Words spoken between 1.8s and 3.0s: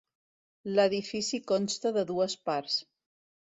de dues parts.